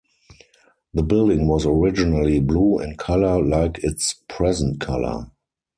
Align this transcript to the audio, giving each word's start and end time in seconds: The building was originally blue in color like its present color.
The 0.95 1.03
building 1.03 1.47
was 1.47 1.63
originally 1.67 2.39
blue 2.39 2.79
in 2.79 2.95
color 2.97 3.39
like 3.39 3.77
its 3.83 4.15
present 4.27 4.79
color. 4.79 5.29